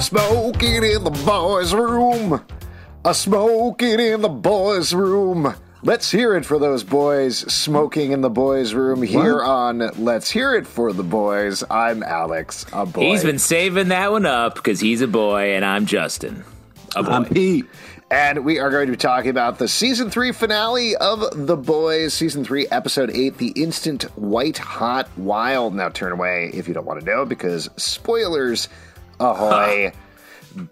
[0.00, 2.44] Smoking in the boys' room.
[3.04, 5.54] A smoking in the boys' room.
[5.82, 10.54] Let's hear it for those boys smoking in the boys' room here on Let's Hear
[10.54, 11.62] It for the Boys.
[11.70, 13.02] I'm Alex, a boy.
[13.02, 16.44] He's been saving that one up because he's a boy and I'm Justin.
[16.96, 17.10] A boy.
[17.10, 17.66] I'm Pete.
[18.10, 22.14] And we are going to be talking about the season three finale of The Boys,
[22.14, 25.74] season three, episode eight, The Instant White Hot Wild.
[25.74, 28.68] Now turn away if you don't want to know because spoilers
[29.20, 29.92] ahoy.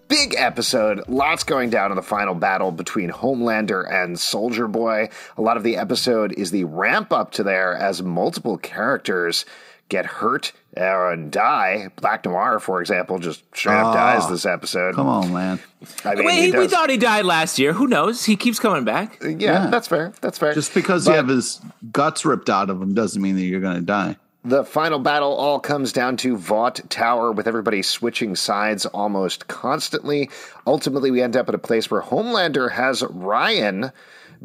[0.06, 5.08] Big episode, lots going down in the final battle between Homelander and Soldier Boy.
[5.36, 9.44] A lot of the episode is the ramp up to there as multiple characters
[9.88, 11.88] get hurt uh, and die.
[11.96, 14.94] Black Noir, for example, just straight up Oh, ah, dies this episode.
[14.94, 15.58] Come on, man.
[16.04, 17.72] I mean, Wait, he he- we thought he died last year.
[17.72, 18.24] Who knows?
[18.24, 19.18] He keeps coming back.
[19.20, 19.66] yeah, Yeah.
[19.66, 20.12] that's fair.
[20.20, 20.54] That's fair.
[20.54, 23.60] Just because But- you have his guts ripped out of him doesn't mean that you're
[23.60, 24.16] going to die.
[24.44, 30.30] The final battle all comes down to Vought Tower with everybody switching sides almost constantly.
[30.66, 33.92] Ultimately, we end up at a place where Homelander has Ryan.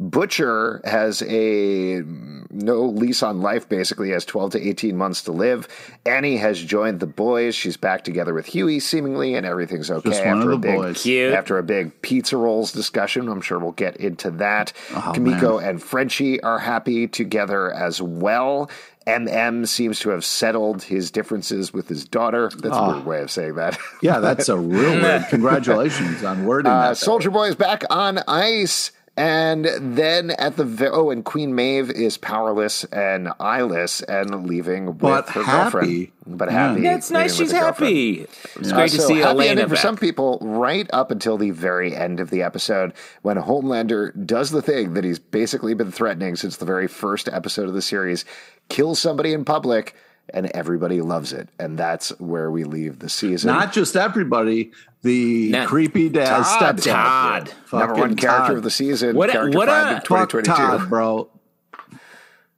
[0.00, 2.02] Butcher has a
[2.50, 5.66] no lease on life, basically, has 12 to 18 months to live.
[6.06, 7.56] Annie has joined the boys.
[7.56, 10.68] She's back together with Hughie, seemingly, and everything's okay Just one after of a the
[10.68, 11.02] big boys.
[11.02, 11.34] Cute.
[11.34, 13.28] after a big pizza rolls discussion.
[13.28, 14.72] I'm sure we'll get into that.
[14.94, 18.70] Oh, Kimiko and Frenchie are happy together as well.
[19.08, 22.50] MM seems to have settled his differences with his daughter.
[22.56, 23.78] That's a weird way of saying that.
[24.02, 25.24] Yeah, that's a real word.
[25.30, 26.96] Congratulations on wording Uh, that.
[26.98, 28.92] Soldier Boy is back on ice.
[29.16, 34.86] And then at the ve- oh, and Queen Maeve is powerless and eyeless and leaving
[34.86, 35.72] with But her happy.
[35.72, 36.08] girlfriend.
[36.38, 36.54] But happy.
[36.54, 36.68] Yeah.
[36.68, 36.82] happy.
[36.94, 37.34] That's nice.
[37.34, 37.94] She's her girlfriend.
[37.96, 38.26] happy.
[38.60, 41.36] It's Uh, great to so see happy Elena ending for some people right up until
[41.36, 45.90] the very end of the episode when Homelander does the thing that he's basically been
[45.90, 48.24] threatening since the very first episode of the series,
[48.68, 49.94] kills somebody in public,
[50.32, 51.48] and everybody loves it.
[51.58, 53.48] And that's where we leave the season.
[53.48, 56.76] Not just everybody, the Not- creepy dad, Todd.
[56.78, 56.82] stepdad.
[56.84, 57.52] Todd.
[57.72, 58.56] Number one character Todd.
[58.58, 59.16] of the season.
[59.16, 60.52] What a- what a- of Fuck 2022.
[60.52, 61.28] Todd, bro.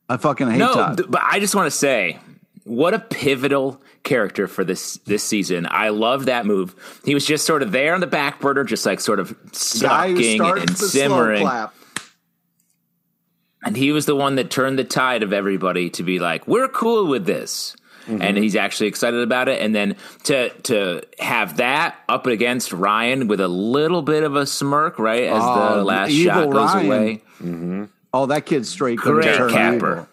[0.09, 0.97] I fucking hate no, Todd.
[0.99, 2.19] th- but I just want to say,
[2.65, 5.69] what a pivotal character for this this season.
[5.71, 6.75] I love that move.
[7.05, 9.31] He was just sort of there on the back burner, just like sort of
[9.81, 11.47] Guy sucking and the slow simmering.
[13.65, 16.69] And he was the one that turned the tide of everybody to be like, we're
[16.69, 17.77] cool with this.
[18.07, 18.23] Mm-hmm.
[18.23, 19.61] And he's actually excited about it.
[19.61, 24.47] And then to to have that up against Ryan with a little bit of a
[24.47, 26.87] smirk, right, as Oh, the last evil shot goes Ryan.
[26.87, 27.89] away.
[28.13, 28.99] Oh, that kid's straight.
[28.99, 30.09] Great capper.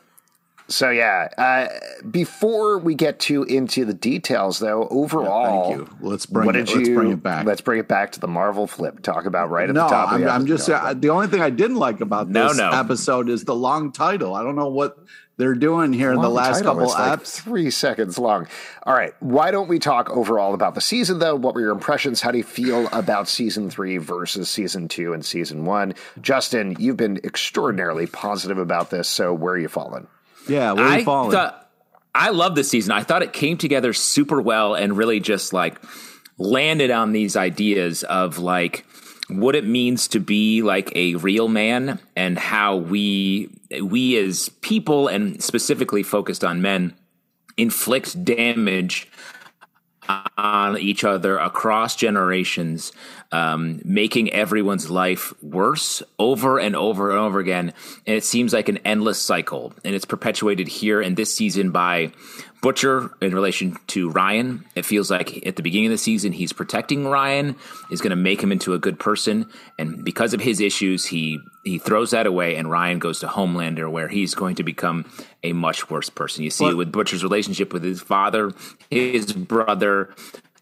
[0.70, 1.68] So yeah, uh,
[2.12, 5.98] before we get too into the details, though, overall, Thank you.
[6.02, 6.66] Let's bring what it.
[6.66, 6.96] did Let's you?
[6.96, 7.46] bring it back.
[7.46, 9.02] Let's bring it back to the Marvel flip.
[9.02, 10.10] Talk about right at no, the top.
[10.10, 12.58] Of I'm, the I'm just uh, the only thing I didn't like about No, this
[12.58, 12.70] no.
[12.72, 14.36] episode is the long title.
[14.36, 14.98] I don't know what
[15.38, 16.74] they're doing here in the last title.
[16.74, 18.48] couple It's like three seconds long.
[18.84, 21.36] All right, why don't we talk overall about the season though?
[21.36, 22.20] What were your impressions?
[22.20, 25.94] How do you feel about season three versus season two and season one?
[26.20, 29.08] Justin, you've been extraordinarily positive about this.
[29.08, 30.08] So where are you falling?
[30.48, 31.32] Yeah, where are I falling?
[31.32, 31.70] thought
[32.14, 32.92] I love this season.
[32.92, 35.80] I thought it came together super well and really just like
[36.38, 38.86] landed on these ideas of like
[39.30, 43.50] what it means to be like a real man and how we
[43.84, 46.94] we as people and specifically focused on men
[47.58, 49.08] inflict damage
[50.38, 52.92] on each other across generations,
[53.32, 57.74] um, making everyone's life worse over and over and over again.
[58.06, 59.74] And it seems like an endless cycle.
[59.84, 62.12] And it's perpetuated here in this season by
[62.62, 64.66] Butcher in relation to Ryan.
[64.76, 67.56] It feels like at the beginning of the season, he's protecting Ryan,
[67.92, 69.48] is going to make him into a good person.
[69.78, 73.90] And because of his issues, he, he throws that away, and Ryan goes to Homelander,
[73.92, 75.06] where he's going to become
[75.44, 76.44] a much worse person.
[76.44, 78.52] You see it What- with Butcher's relationship with his father,
[78.90, 80.14] his brother,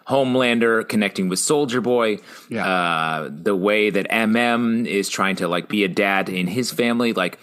[0.07, 2.19] Homelander connecting with Soldier Boy,
[2.49, 2.67] Yeah.
[2.67, 7.13] uh, the way that MM is trying to like be a dad in his family,
[7.13, 7.39] like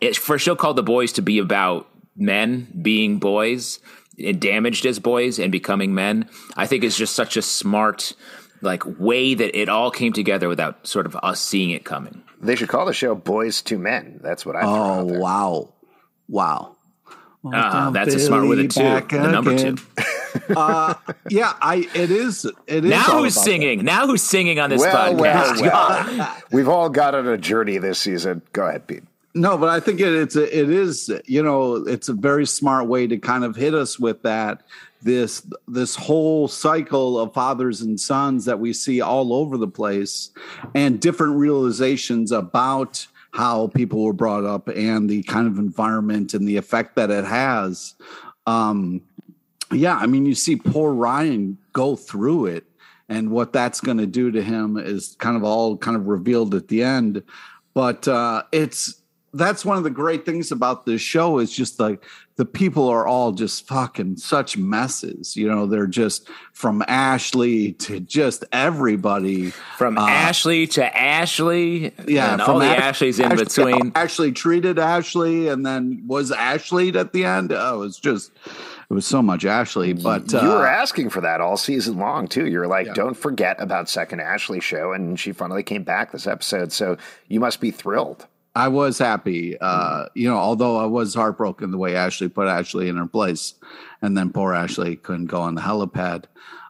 [0.00, 3.80] it's for a show called The Boys to be about men being boys
[4.18, 6.28] and damaged as boys and becoming men.
[6.56, 8.12] I think is just such a smart
[8.60, 12.22] like way that it all came together without sort of us seeing it coming.
[12.40, 14.60] They should call the show "Boys to Men." That's what I.
[14.62, 15.20] throw oh out there.
[15.20, 15.74] wow,
[16.28, 16.76] wow.
[17.52, 18.82] Ah, that's a smart with it too.
[18.82, 19.76] The number again.
[19.76, 20.54] two.
[20.56, 20.94] uh,
[21.28, 22.46] yeah, I it is.
[22.66, 23.84] It is Now who's about singing?
[23.84, 25.60] Now who's singing on this Well, podcast?
[25.60, 26.36] well, well.
[26.52, 28.42] We've all got on a journey this season.
[28.52, 29.04] Go ahead, Pete.
[29.36, 32.86] No, but I think it, it's a, it is you know it's a very smart
[32.86, 34.62] way to kind of hit us with that
[35.02, 40.30] this this whole cycle of fathers and sons that we see all over the place
[40.74, 46.48] and different realizations about how people were brought up and the kind of environment and
[46.48, 47.94] the effect that it has
[48.46, 49.02] um
[49.72, 52.64] yeah i mean you see poor ryan go through it
[53.08, 56.54] and what that's going to do to him is kind of all kind of revealed
[56.54, 57.22] at the end.
[57.74, 59.02] But uh, it's
[59.34, 62.04] that's one of the great things about this show is just like
[62.36, 65.36] the people are all just fucking such messes.
[65.36, 69.50] You know, they're just from Ashley to just everybody.
[69.78, 71.92] From uh, Ashley to Ashley.
[72.06, 72.32] Yeah.
[72.32, 73.92] And all the Ash- Ashleys in Ashley, between.
[73.94, 77.52] Ashley treated Ashley and then was Ashley at the end.
[77.52, 78.32] Oh, it was just
[78.90, 82.28] it was so much Ashley, but you were uh, asking for that all season long
[82.28, 82.46] too.
[82.46, 82.92] You were like, Yeah.
[82.94, 86.72] "Don't forget about second Ashley show," and she finally came back this episode.
[86.72, 86.96] So
[87.28, 88.26] you must be thrilled.
[88.54, 89.58] I was happy.
[89.58, 93.54] Uh, you know, although I was heartbroken the way Ashley put Ashley in her place,
[94.00, 96.24] and then poor Ashley couldn't go on the helipad.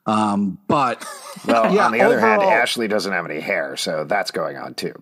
[0.07, 1.05] Um, but
[1.47, 4.75] Well, Yeah, on the other hand, Ashley doesn't have any hair, so that's going on
[4.75, 4.95] too.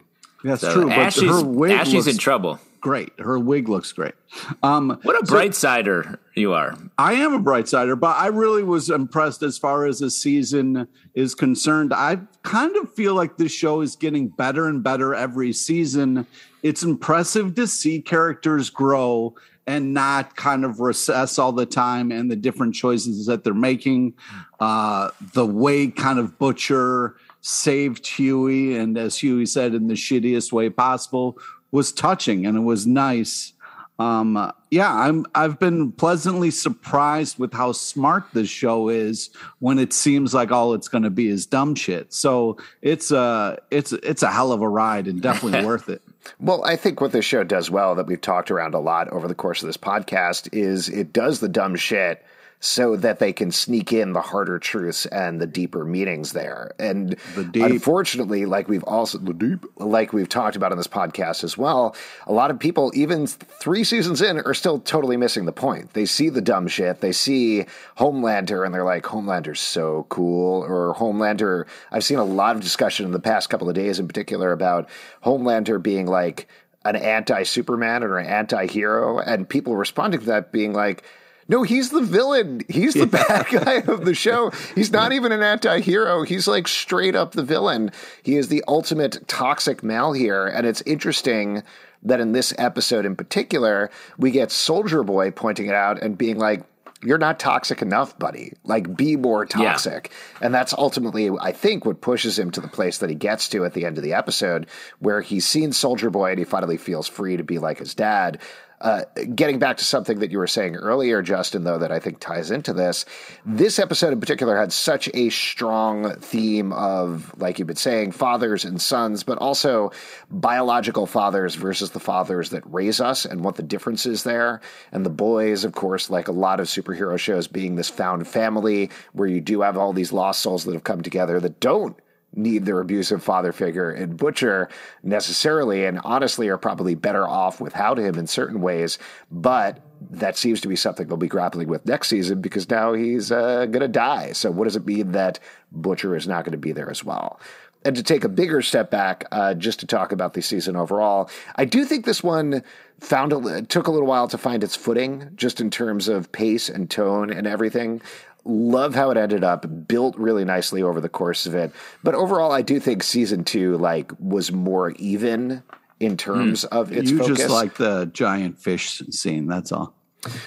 [0.42, 0.84] that's So true.
[0.88, 2.58] But Ashley's, her Ashley's looks in trouble.
[2.82, 3.12] Great.
[3.20, 4.14] Her wig looks great.
[4.62, 6.76] Um, What a so- bright sider you are.
[6.98, 10.88] I am a bright sider, but I really was impressed as far as the season
[11.14, 11.94] is concerned.
[11.94, 16.26] I kind of feel like this show is getting better and better every season.
[16.64, 22.28] It's impressive to see characters grow and not kind of recess all the time and
[22.28, 24.14] the different choices that they're making.
[24.58, 30.50] Uh, the way kind of Butcher saved Hughie, and as Hughie said, in the shittiest
[30.52, 31.38] way possible,
[31.72, 33.52] was touching and it was nice.
[33.98, 39.28] Um yeah i'm i've been pleasantly surprised with how smart this show is
[39.58, 42.12] when it seems like all it's going to be is dumb shit.
[42.12, 46.00] So it's a it's it's a hell of a ride and definitely worth it.
[46.40, 49.28] Well, I think what this show does well that we've talked around a lot over
[49.28, 52.24] the course of this podcast is it does the dumb shit
[52.64, 56.72] so that they can sneak in the harder truths and the deeper meanings there.
[56.78, 61.42] And The unfortunately, like we've also the deep, like we've talked about on this podcast
[61.42, 65.52] as well, a lot of people, even three seasons in, are still totally missing the
[65.52, 65.92] point.
[65.94, 67.66] They see the dumb shit, they see
[67.98, 71.66] Homelander, and they're like, Homelander's so cool, or Homelander.
[71.90, 74.88] I've seen a lot of discussion in the past couple of days, in particular, about
[75.24, 76.46] Homelander being like
[76.84, 81.02] an anti Superman or an anti hero, and people responding to that being like,
[81.48, 82.62] no, he's the villain.
[82.68, 84.50] He's the bad guy of the show.
[84.74, 86.22] He's not even an anti hero.
[86.22, 87.90] He's like straight up the villain.
[88.22, 90.46] He is the ultimate toxic male here.
[90.46, 91.62] And it's interesting
[92.02, 96.38] that in this episode in particular, we get Soldier Boy pointing it out and being
[96.38, 96.62] like,
[97.04, 98.52] you're not toxic enough, buddy.
[98.64, 100.12] Like, be more toxic.
[100.40, 103.64] And that's ultimately, I think, what pushes him to the place that he gets to
[103.64, 104.68] at the end of the episode,
[105.00, 108.40] where he's seen Soldier Boy and he finally feels free to be like his dad.
[108.82, 109.04] Uh,
[109.36, 112.50] getting back to something that you were saying earlier, Justin, though, that I think ties
[112.50, 113.04] into this,
[113.46, 118.64] this episode in particular had such a strong theme of, like you've been saying, fathers
[118.64, 119.92] and sons, but also
[120.30, 124.60] biological fathers versus the fathers that raise us and what the difference is there.
[124.90, 128.90] And the boys, of course, like a lot of superhero shows, being this found family
[129.12, 131.96] where you do have all these lost souls that have come together that don't
[132.34, 134.68] need their abusive father figure and Butcher
[135.02, 138.98] necessarily, and honestly are probably better off without him in certain ways.
[139.30, 139.80] But
[140.10, 143.66] that seems to be something they'll be grappling with next season because now he's uh,
[143.66, 144.32] going to die.
[144.32, 145.38] So, what does it mean that
[145.70, 147.40] Butcher is not going to be there as well?
[147.84, 151.28] And to take a bigger step back, uh, just to talk about the season overall,
[151.56, 152.62] I do think this one
[153.00, 156.68] found a, took a little while to find its footing, just in terms of pace
[156.68, 158.00] and tone and everything
[158.44, 161.72] love how it ended up built really nicely over the course of it.
[162.02, 165.62] But overall i do think season two like was more even
[166.00, 166.76] in terms hmm.
[166.76, 167.38] of its you focus.
[167.38, 169.94] just like the giant fish scene that's all.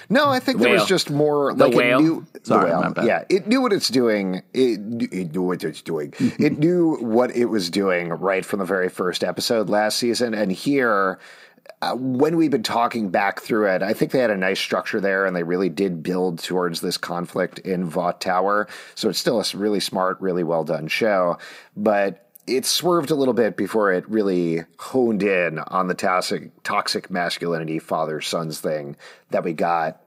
[0.08, 1.98] No i think there was just more The like whale?
[1.98, 3.06] it knew Sorry, the whale.
[3.06, 4.42] yeah it knew what it's doing.
[4.54, 4.80] It,
[5.12, 6.14] it knew what it's doing.
[6.18, 10.32] It knew what it was doing right from the very first episode last season.
[10.32, 11.18] And here
[11.82, 15.00] uh, when we've been talking back through it, I think they had a nice structure
[15.00, 18.68] there, and they really did build towards this conflict in Vought Tower.
[18.94, 21.38] So it's still a really smart, really well done show,
[21.76, 27.10] but it swerved a little bit before it really honed in on the toxic, toxic
[27.10, 28.96] masculinity father sons thing
[29.30, 30.00] that we got.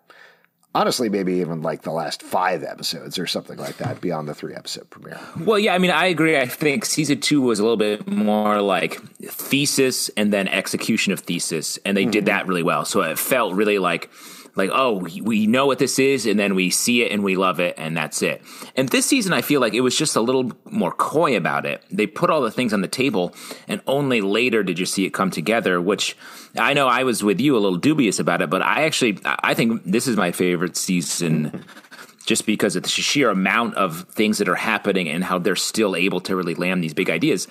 [0.76, 4.54] Honestly, maybe even like the last five episodes or something like that beyond the three
[4.54, 5.20] episode premiere.
[5.40, 6.38] Well, yeah, I mean, I agree.
[6.38, 11.22] I think season two was a little bit more like thesis and then execution of
[11.22, 12.26] thesis, and they did mm-hmm.
[12.26, 12.86] that really well.
[12.86, 14.12] So it felt really like,
[14.60, 17.36] like, oh, we- we know what this is, and then we see it and we
[17.36, 18.42] love it, and that's it.
[18.76, 21.82] And this season, I feel like it was just a little more coy about it.
[21.90, 23.34] They put all the things on the table,
[23.68, 25.82] and only later did you see it come together.
[25.82, 26.16] Which
[26.58, 29.54] I know I was with you a little dubious about it, but I actually I
[29.56, 31.66] think this is my favorite season
[32.26, 35.96] just because of the sheer amount of things that are happening and how they're still
[35.96, 37.48] able to really land these big ideas.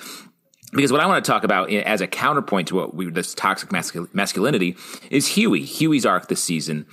[0.73, 3.71] Because what I want to talk about as a counterpoint to what we this toxic
[3.71, 4.77] mascul- masculinity
[5.11, 6.87] is Hughie, Hughie's arc this season,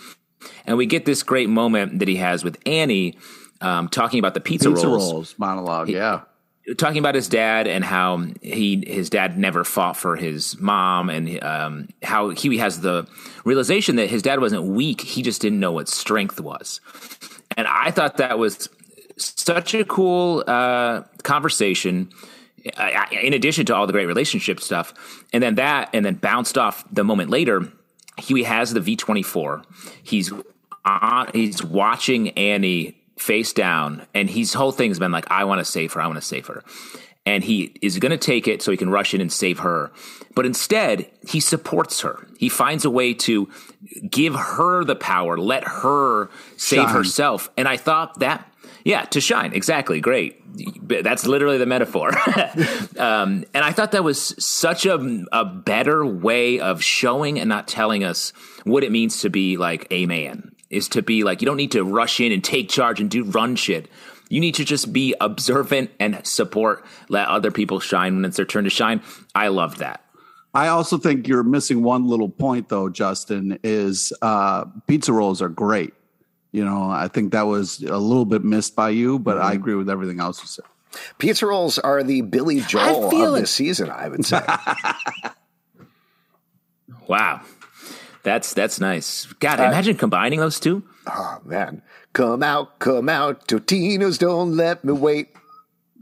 [0.66, 3.18] and we get this great moment that he has with Annie
[3.62, 5.12] um, talking about the pizza, pizza rolls.
[5.12, 6.22] rolls, monologue yeah.
[6.78, 11.44] Talking about his dad and how he his dad never fought for his mom and
[11.44, 13.08] um, how Hughie has the
[13.44, 16.82] realization that his dad wasn't weak he just didn't know what strength was.
[17.56, 18.68] And I thought that was
[19.18, 22.10] such a cool uh, conversation
[22.78, 26.58] Uh, in addition to all the great relationship stuff and then that and then bounced
[26.58, 27.72] off the moment later
[28.18, 29.64] Hughie has the V24
[30.02, 30.34] he's
[30.86, 35.60] on, he's watching Annie face down, and his whole thing has been like, I want
[35.60, 36.64] to save her, I want to save her.
[37.26, 39.92] And he is going to take it so he can rush in and save her.
[40.36, 42.28] But instead, he supports her.
[42.38, 43.50] He finds a way to
[44.08, 46.94] give her the power, let her save shine.
[46.94, 47.50] herself.
[47.58, 48.48] And I thought that,
[48.86, 49.52] yeah, to shine.
[49.54, 50.00] Exactly.
[50.00, 50.42] Great.
[50.88, 52.10] That's literally the metaphor.
[53.00, 57.68] um, and I thought that was such a, a better way of showing and not
[57.68, 58.32] telling us
[58.64, 61.72] what it means to be like a man is to be like you don't need
[61.72, 63.90] to rush in and take charge and do run shit.
[64.30, 68.46] You need to just be observant and support, let other people shine when it's their
[68.46, 69.02] turn to shine.
[69.34, 70.02] I love that.
[70.54, 75.50] I also think you're missing one little point though, Justin, is uh, pizza rolls are
[75.50, 75.94] great.
[76.56, 79.46] You know, I think that was a little bit missed by you, but mm-hmm.
[79.46, 80.64] I agree with everything else you said.
[81.18, 84.40] Pizza rolls are the Billy Joel of this season, I would say.
[87.08, 87.42] wow.
[88.24, 89.26] That's that's nice.
[89.42, 90.84] God, uh, imagine combining those two.
[91.06, 91.82] Oh man,
[92.14, 95.34] come out, come out, Totino's, don't let me wait.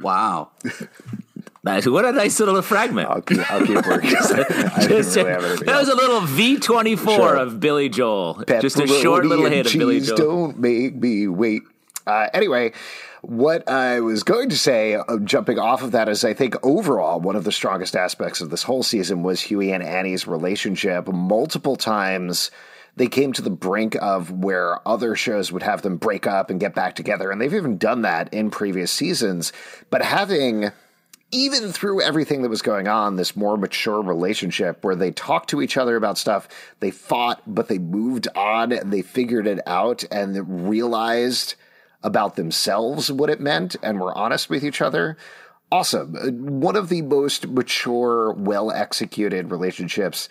[0.02, 0.52] Wow.
[1.64, 1.88] Nice.
[1.88, 3.10] What a nice little fragment.
[3.10, 4.10] I'll keep, I'll keep working.
[4.10, 8.36] just, really that was a little V twenty four of Billy Joel.
[8.36, 10.18] Pepperoni just a short little hit of Billy Joel.
[10.18, 11.64] Don't make me wait.
[12.06, 12.74] Uh, anyway,
[13.22, 17.22] what I was going to say, uh, jumping off of that, is I think overall
[17.22, 21.08] one of the strongest aspects of this whole season was Hughie and Annie's relationship.
[21.08, 22.52] Multiple times
[22.98, 26.60] they came to the brink of where other shows would have them break up and
[26.60, 29.54] get back together, and they've even done that in previous seasons.
[29.90, 30.72] But having
[31.34, 35.62] even through everything that was going on, this more mature relationship where they talked to
[35.62, 36.48] each other about stuff,
[36.80, 41.56] they fought, but they moved on and they figured it out and realized
[42.04, 45.18] about themselves what it meant and were honest with each other.
[45.72, 46.16] Awesome.
[46.16, 50.30] Uh, one of the most mature, well executed relationships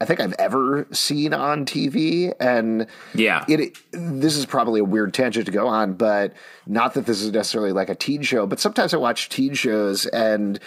[0.00, 2.32] I think I've ever seen on TV.
[2.40, 6.32] And yeah, it, this is probably a weird tangent to go on, but
[6.66, 10.06] not that this is necessarily like a teen show, but sometimes I watch teen shows
[10.06, 10.58] and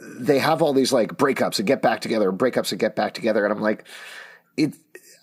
[0.00, 3.44] they have all these like breakups and get back together, breakups and get back together.
[3.44, 3.84] And I'm like,
[4.56, 4.74] it,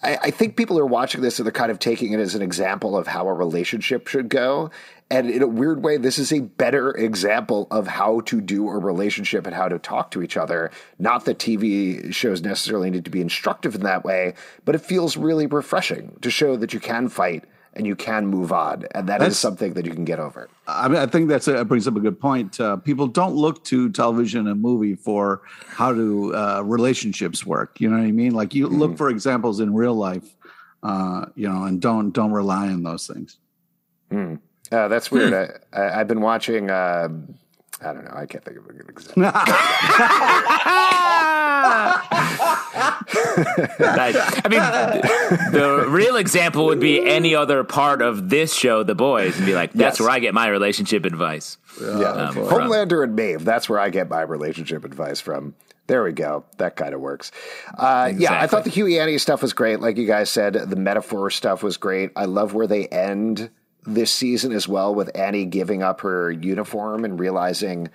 [0.04, 2.42] I, I, think people are watching this and they're kind of taking it as an
[2.42, 4.70] example of how a relationship should go.
[5.10, 8.78] And in a weird way, this is a better example of how to do a
[8.78, 10.70] relationship and how to talk to each other.
[11.00, 14.34] Not that TV shows necessarily need to be instructive in that way,
[14.66, 17.46] but it feels really refreshing to show that you can fight
[17.78, 20.50] and you can move on, and that that's, is something that you can get over.
[20.68, 22.60] I mean, I think that's a, brings up a good point.
[22.60, 27.80] Uh, people don't look to television and movie for how do uh, relationships work.
[27.80, 28.34] You know what I mean?
[28.34, 28.80] Like you mm.
[28.80, 30.36] look for examples in real life,
[30.82, 33.38] uh, you know, and don't don't rely on those things.
[34.12, 34.40] Mm.
[34.70, 35.34] That's weird.
[35.34, 35.80] Hmm.
[35.80, 36.70] I, have been watching.
[36.70, 37.36] Um,
[37.82, 38.14] I don't know.
[38.16, 39.24] I can't think of a good example.
[43.80, 44.60] I mean,
[45.52, 49.54] the real example would be any other part of this show, The Boys, and be
[49.54, 50.06] like, that's yes.
[50.06, 51.58] where I get my relationship advice.
[51.80, 53.46] Yeah, um, Homelander and Maeve.
[53.46, 55.54] That's where I get my relationship advice from.
[55.86, 56.46] There we go.
[56.58, 57.32] That kind of works.
[57.78, 58.24] Uh, exactly.
[58.24, 59.80] Yeah, I thought the Hughie Annie stuff was great.
[59.80, 62.12] Like you guys said, the metaphor stuff was great.
[62.16, 63.50] I love where they end
[63.88, 67.90] this season as well, with Annie giving up her uniform and realizing,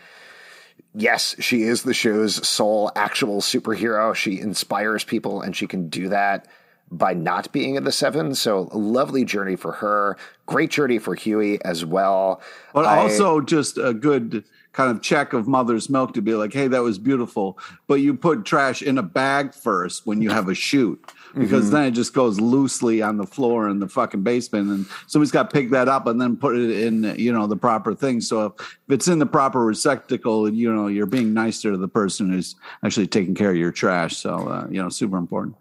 [0.94, 4.14] yes, she is the show's sole actual superhero.
[4.14, 6.48] She inspires people, and she can do that
[6.90, 8.34] by not being in the seven.
[8.34, 10.16] So, a lovely journey for her.
[10.46, 12.42] Great journey for Hughie as well.
[12.74, 16.52] But I, also, just a good kind of check of mother's milk to be like,
[16.52, 17.58] hey, that was beautiful.
[17.86, 21.74] But you put trash in a bag first when you have a shoot because mm-hmm.
[21.74, 25.50] then it just goes loosely on the floor in the fucking basement and somebody's got
[25.50, 28.46] to pick that up and then put it in you know the proper thing so
[28.46, 28.52] if
[28.88, 33.06] it's in the proper receptacle you know you're being nicer to the person who's actually
[33.06, 35.56] taking care of your trash so uh, you know super important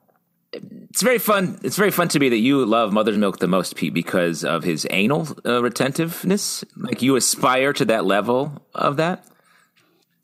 [0.54, 1.58] it's very fun.
[1.64, 4.64] It's very fun to me that you love Mother's Milk the most, Pete, because of
[4.64, 6.66] his anal uh, retentiveness.
[6.76, 9.26] Like you aspire to that level of that.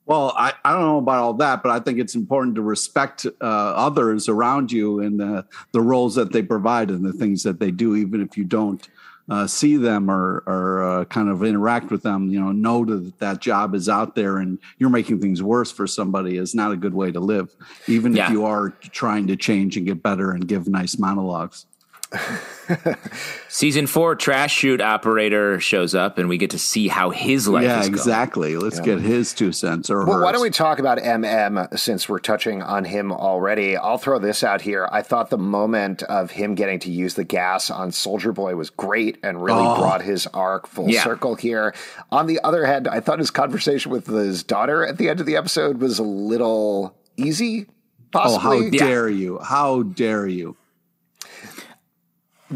[0.07, 3.25] Well, I, I don't know about all that, but I think it's important to respect
[3.25, 7.59] uh, others around you and the, the roles that they provide and the things that
[7.59, 8.87] they do, even if you don't
[9.29, 12.29] uh, see them or, or uh, kind of interact with them.
[12.29, 15.85] You know, know that that job is out there and you're making things worse for
[15.85, 17.53] somebody is not a good way to live,
[17.87, 18.27] even yeah.
[18.27, 21.65] if you are trying to change and get better and give nice monologues.
[23.49, 27.63] Season four, trash chute operator shows up, and we get to see how his life
[27.63, 27.93] yeah, is going.
[27.99, 28.57] exactly.
[28.57, 32.19] Let's get his two cents or Well, why don't we talk about MM since we're
[32.19, 33.75] touching on him already?
[33.77, 34.87] I'll throw this out here.
[34.91, 38.69] I thought the moment of him getting to use the gas on Soldier Boy was
[38.69, 39.77] great and really Oh.
[39.77, 41.03] brought his arc full Yeah.
[41.03, 41.73] circle here.
[42.11, 45.25] On the other hand, I thought his conversation with his daughter at the end of
[45.25, 47.67] the episode was a little easy.
[48.13, 48.77] Oh, how Possibly.
[48.77, 49.39] dare you?
[49.39, 50.55] How dare you?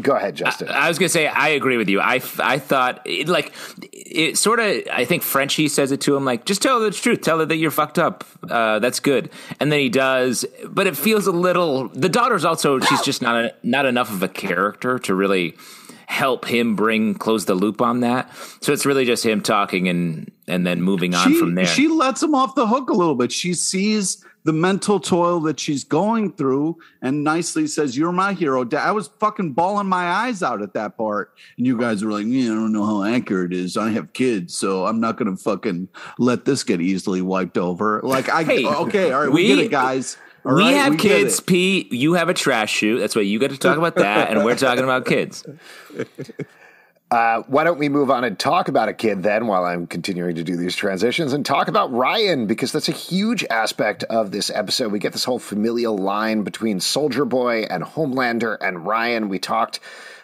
[0.00, 0.68] Go ahead, Justin.
[0.68, 2.00] I was gonna say I agree with you.
[2.00, 3.52] I, I thought it, like
[3.92, 4.82] it sort of.
[4.90, 7.20] I think Frenchie says it to him like, just tell her the truth.
[7.20, 8.24] Tell her that you're fucked up.
[8.48, 9.28] Uh, that's good.
[9.60, 11.88] And then he does, but it feels a little.
[11.88, 15.56] The daughter's also she's just not a, not enough of a character to really
[16.06, 18.30] help him bring close the loop on that.
[18.60, 21.66] So it's really just him talking and and then moving on she, from there.
[21.66, 23.30] She lets him off the hook a little bit.
[23.30, 28.64] She sees the mental toil that she's going through and nicely says, You're my hero.
[28.64, 31.32] Dad." I was fucking bawling my eyes out at that part.
[31.56, 33.76] And you guys were like, Yeah, I don't know how accurate it is.
[33.76, 38.00] I have kids, so I'm not going to fucking let this get easily wiped over.
[38.02, 40.16] Like, I, Hey, okay, all right, we, we- get it, guys.
[40.44, 41.92] All we right, have get kids, Pete.
[41.92, 42.98] You have a trash chute.
[42.98, 45.46] That's why you get to talk about that, and we're talking about kids.
[47.12, 50.34] Uh, why don't we move on and talk about a kid then while I'm continuing
[50.36, 54.48] to do these transitions and talk about Ryan because that's a huge aspect of this
[54.48, 54.90] episode.
[54.92, 59.28] We get this whole familial line between Soldier Boy and Homelander and Ryan.
[59.28, 59.78] We talked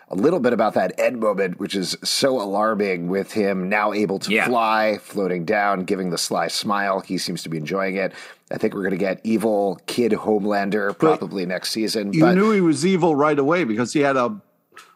[0.08, 4.18] a little bit about that Ed moment, which is so alarming with him now able
[4.20, 4.46] to Yeah.
[4.46, 7.00] fly, floating down, giving the sly smile.
[7.00, 8.12] He seems to be enjoying it.
[8.50, 12.14] I think we're going to get evil kid Homelander probably next season.
[12.14, 14.34] You but knew he was evil right away because he had a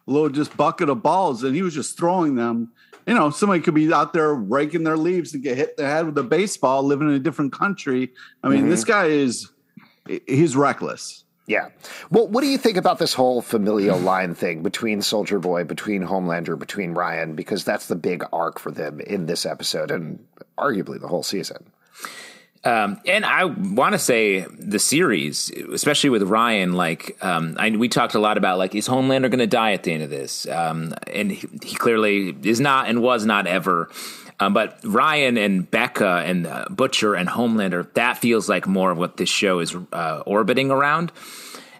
[0.05, 2.71] little just bucket of balls and he was just throwing them.
[3.05, 5.89] You know, somebody could be out there raking their leaves and get hit in the
[5.89, 8.13] head with a baseball, living in a different country.
[8.43, 8.91] I mean, this mm-hmm.
[8.91, 9.49] guy is
[10.27, 11.23] he's reckless.
[11.45, 11.69] Yeah.
[12.09, 16.03] Well, what do you think about this whole familial line thing between Soldier Boy, between
[16.03, 17.35] Homelander, between Ryan?
[17.35, 20.25] Because that's the big arc for them in this episode and
[20.57, 21.65] arguably the whole season.
[22.65, 27.89] Um, and I want to say the series, especially with Ryan, like um, I, we
[27.89, 30.47] talked a lot about, like is Homelander going to die at the end of this?
[30.47, 33.89] Um, and he, he clearly is not, and was not ever.
[34.39, 38.97] Um, but Ryan and Becca and uh, Butcher and Homelander, that feels like more of
[38.97, 41.11] what this show is uh, orbiting around,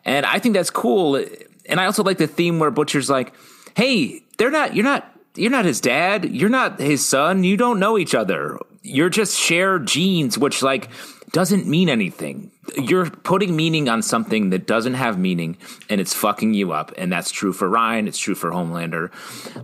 [0.05, 1.15] and I think that's cool.
[1.15, 3.33] And I also like the theme where Butcher's like,
[3.75, 4.75] "Hey, they're not.
[4.75, 6.25] You're not." You're not his dad.
[6.25, 7.43] You're not his son.
[7.43, 8.59] You don't know each other.
[8.83, 10.89] You're just shared genes, which like
[11.31, 12.51] doesn't mean anything.
[12.77, 15.57] You're putting meaning on something that doesn't have meaning,
[15.89, 16.93] and it's fucking you up.
[16.97, 18.07] And that's true for Ryan.
[18.07, 19.11] It's true for Homelander.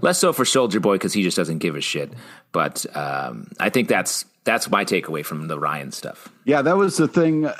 [0.01, 2.11] Less so for Soldier Boy because he just doesn't give a shit.
[2.51, 6.29] But um, I think that's that's my takeaway from the Ryan stuff.
[6.45, 7.55] Yeah, that was the thing uh,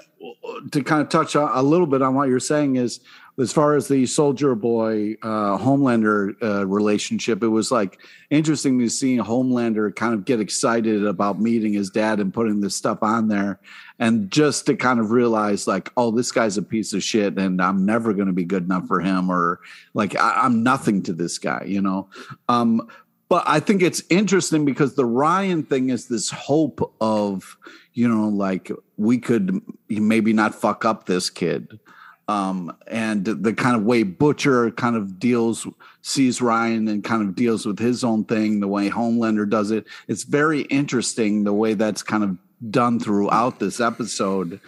[0.72, 3.00] to kind of touch a little bit on what you're saying is
[3.40, 8.00] as far as the soldier boy uh, homelander uh, relationship it was like
[8.30, 12.76] interesting to see homelander kind of get excited about meeting his dad and putting this
[12.76, 13.60] stuff on there
[14.00, 17.62] and just to kind of realize like oh this guy's a piece of shit and
[17.62, 19.60] i'm never going to be good enough for him or
[19.94, 22.10] like I, i'm nothing to this guy you know
[22.48, 22.88] um
[23.30, 27.58] but I think it's interesting because the Ryan thing is this hope of,
[27.94, 31.80] you know, like we could maybe not fuck up this kid.
[32.30, 35.66] Um, and the kind of way Butcher kind of deals,
[36.04, 39.88] sees Ryan and kind of deals with his own thing, the way Homelander does it.
[40.08, 42.38] It's very interesting the way that's kind of
[42.70, 44.60] done throughout this episode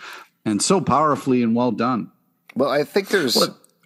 [0.43, 2.11] and so powerfully and well done.
[2.55, 3.37] Well, I think there's.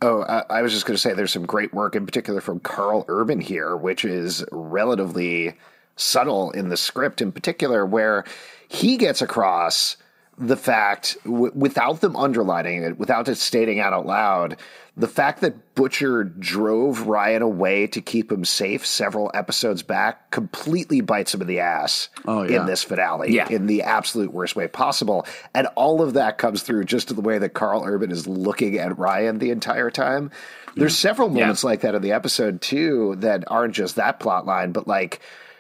[0.02, 2.62] Oh, I, I was just going to say there's some great work in particular from
[2.62, 5.54] Karl Urban here, which is relatively
[5.98, 8.24] subtle in the script in particular, where
[8.70, 9.98] he gets across
[10.38, 14.58] the fact, w- without them underlining it, without it stating out out loud,
[14.98, 21.02] the fact that Butcher drove Ryan away to keep him safe several episodes back completely
[21.02, 22.62] bites him in the ass Oh, yeah.
[22.62, 23.48] in this finale Yeah.
[23.50, 25.26] in the absolute worst way possible.
[25.54, 28.78] And all of that comes through just to the way that Karl Urban is looking
[28.78, 30.32] at Ryan the entire time.
[30.78, 34.72] There's several moments like that in the episode too that aren't just that plot line,
[34.74, 35.20] but like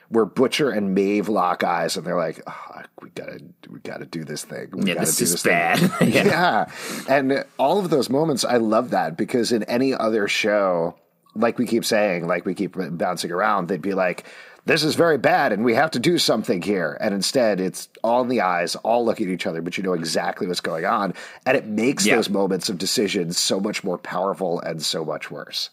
[0.09, 3.39] where Butcher and Maeve lock eyes and they're like, oh, we gotta
[3.69, 4.69] we gotta do this thing.
[4.71, 5.79] We Yeah, gotta this do is this bad.
[6.01, 6.25] Yeah.
[6.25, 6.65] yeah.
[7.09, 10.95] And all of those moments, I love that because in any other show,
[11.35, 14.25] like we keep saying, like we keep bouncing around, they'd be like,
[14.65, 16.97] this is very bad and we have to do something here.
[16.99, 19.93] And instead, it's all in the eyes, all looking at each other, but you know
[19.93, 21.13] exactly what's going on.
[21.45, 22.15] And it makes Yeah.
[22.15, 25.69] those moments of decisions so much more powerful and so much worse.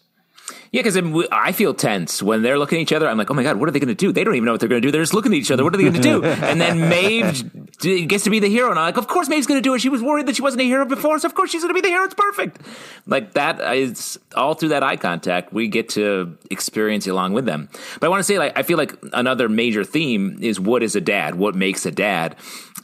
[0.73, 3.07] Yeah, because I feel tense when they're looking at each other.
[3.07, 4.11] I'm like, oh my god, what are they going to do?
[4.11, 4.91] They don't even know what they're going to do.
[4.91, 5.65] They're just looking at each other.
[5.65, 6.25] What are they going to do?
[6.53, 8.71] And then Maeve gets to be the hero.
[8.71, 9.81] And I'm like, of course Maeve's going to do it.
[9.81, 11.75] She was worried that she wasn't a hero before, so of course she's going to
[11.75, 12.05] be the hero.
[12.05, 12.61] It's perfect.
[13.07, 15.53] Like that is all through that eye contact.
[15.53, 17.69] We get to experience it along with them.
[18.01, 20.97] But I want to say, like, I feel like another major theme is what is
[20.97, 21.35] a dad?
[21.35, 22.37] What makes a dad?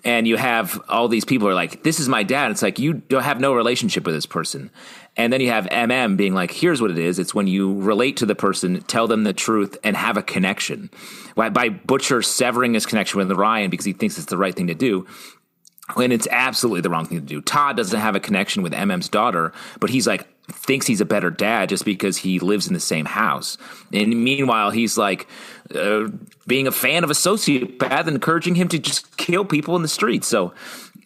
[0.05, 2.51] And you have all these people are like, this is my dad.
[2.51, 4.71] It's like you don't have no relationship with this person.
[5.19, 7.19] And then you have MM being like, here's what it is.
[7.19, 10.91] It's when you relate to the person, tell them the truth, and have a connection.
[11.35, 14.75] By Butcher severing his connection with Ryan because he thinks it's the right thing to
[14.75, 15.07] do,
[15.95, 17.41] when it's absolutely the wrong thing to do.
[17.41, 21.31] Todd doesn't have a connection with MM's daughter, but he's like, thinks he's a better
[21.31, 23.59] dad just because he lives in the same house.
[23.93, 25.27] And meanwhile, he's like
[25.75, 26.09] uh,
[26.47, 29.89] being a fan of a sociopath and encouraging him to just kill people in the
[29.89, 30.27] streets.
[30.27, 30.55] So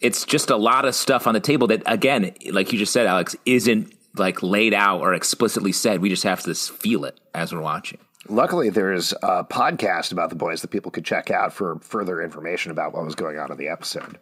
[0.01, 3.07] it's just a lot of stuff on the table that, again, like you just said,
[3.07, 6.01] Alex, isn't like laid out or explicitly said.
[6.01, 7.99] We just have to feel it as we're watching.
[8.29, 12.71] Luckily, there's a podcast about the boys that people could check out for further information
[12.71, 14.17] about what was going on in the episode.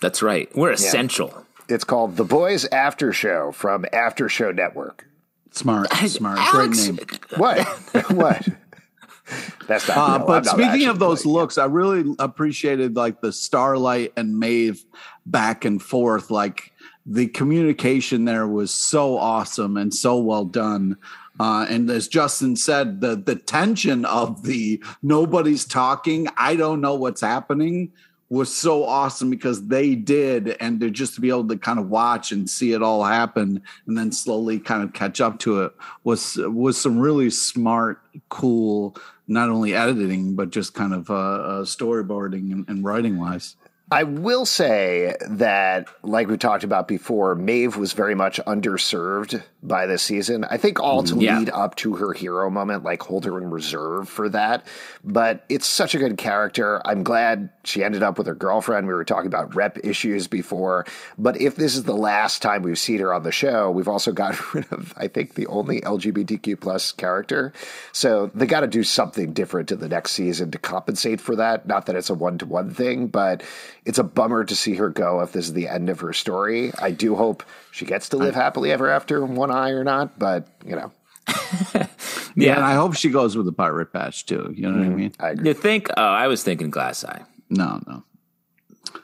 [0.00, 0.54] That's right.
[0.54, 1.32] We're essential.
[1.34, 1.74] Yeah.
[1.74, 5.06] It's called The Boys After Show from After Show Network.
[5.50, 7.18] Smart, smart, Alex, great name.
[7.36, 7.66] What?
[8.10, 8.48] what?
[9.66, 10.22] That's not.
[10.22, 14.84] Uh, but speaking of those looks, I really appreciated like the Starlight and Maeve
[15.26, 16.30] back and forth.
[16.30, 16.72] Like
[17.08, 20.96] the communication there was so awesome and so well done.
[21.40, 26.94] Uh, and as Justin said, the the tension of the nobody's talking, I don't know
[26.94, 27.92] what's happening
[28.30, 31.88] was so awesome because they did, and to just to be able to kind of
[31.88, 35.72] watch and see it all happen, and then slowly kind of catch up to it
[36.04, 38.96] was was some really smart, cool,
[39.28, 43.56] not only editing but just kind of uh, uh storyboarding and, and writing wise.
[43.90, 49.86] I will say that, like we talked about before, Maeve was very much underserved by
[49.86, 50.44] this season.
[50.44, 51.38] I think all to mm, yeah.
[51.38, 54.66] lead up to her hero moment, like hold her in reserve for that.
[55.04, 56.86] But it's such a good character.
[56.86, 58.86] I'm glad she ended up with her girlfriend.
[58.86, 60.84] We were talking about rep issues before.
[61.16, 64.12] But if this is the last time we've seen her on the show, we've also
[64.12, 67.54] got rid of, I think, the only LGBTQ plus character.
[67.92, 71.66] So they got to do something different in the next season to compensate for that.
[71.66, 73.42] Not that it's a one to one thing, but
[73.88, 76.72] it's a bummer to see her go if this is the end of her story.
[76.78, 80.46] I do hope she gets to live happily ever after one eye or not, but
[80.66, 80.92] you know.
[81.74, 81.86] yeah.
[82.36, 84.52] yeah, and I hope she goes with the pirate patch too.
[84.54, 84.78] You know mm-hmm.
[84.78, 84.96] what I mm-hmm.
[84.96, 85.12] mean?
[85.18, 85.48] I agree.
[85.48, 85.88] You think?
[85.96, 87.24] Oh, I was thinking glass eye.
[87.48, 88.04] No, no.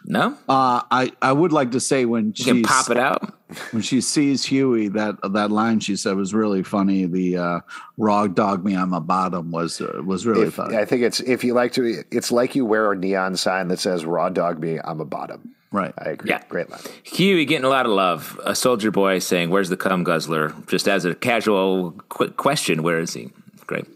[0.05, 3.35] No, uh, I I would like to say when she pop it out
[3.71, 7.07] when she sees Hughie that that line she said was really funny.
[7.07, 7.61] The uh,
[7.97, 10.77] raw dog me on my bottom was uh, was really if, funny.
[10.77, 13.79] I think it's if you like to, it's like you wear a neon sign that
[13.79, 16.31] says "raw dog me on my bottom." Right, I agree.
[16.31, 16.81] Yeah, great line.
[17.03, 18.39] Hughie getting a lot of love.
[18.45, 22.99] A soldier boy saying, "Where's the cum guzzler?" Just as a casual quick question, where
[22.99, 23.31] is he?
[23.67, 23.87] Great.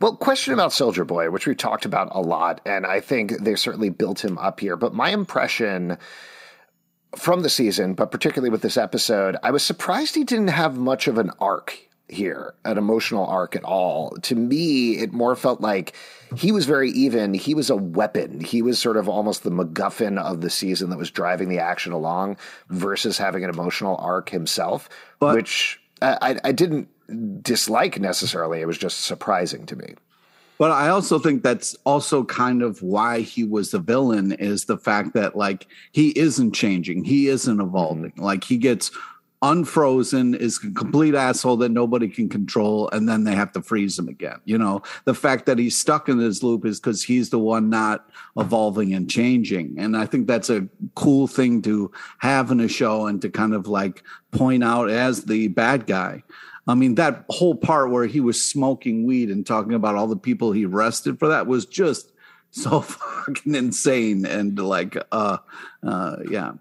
[0.00, 3.54] Well, question about Soldier Boy, which we've talked about a lot, and I think they
[3.54, 4.76] certainly built him up here.
[4.76, 5.98] But my impression
[7.16, 11.08] from the season, but particularly with this episode, I was surprised he didn't have much
[11.08, 11.78] of an arc
[12.08, 14.10] here, an emotional arc at all.
[14.22, 15.94] To me, it more felt like
[16.36, 17.34] he was very even.
[17.34, 18.40] He was a weapon.
[18.40, 21.92] He was sort of almost the MacGuffin of the season that was driving the action
[21.92, 22.36] along
[22.68, 26.88] versus having an emotional arc himself, but, which I, I didn't
[27.42, 28.60] dislike necessarily.
[28.60, 29.94] It was just surprising to me.
[30.58, 34.76] But I also think that's also kind of why he was a villain is the
[34.76, 38.10] fact that like he isn't changing, he isn't evolving.
[38.10, 38.22] Mm-hmm.
[38.22, 38.90] Like he gets
[39.40, 43.96] unfrozen is a complete asshole that nobody can control and then they have to freeze
[43.96, 47.30] him again you know the fact that he's stuck in this loop is because he's
[47.30, 50.66] the one not evolving and changing and i think that's a
[50.96, 55.26] cool thing to have in a show and to kind of like point out as
[55.26, 56.20] the bad guy
[56.68, 60.16] I mean, that whole part where he was smoking weed and talking about all the
[60.16, 62.12] people he arrested for that was just
[62.50, 65.38] so fucking insane and like, uh,
[65.82, 66.52] uh, yeah.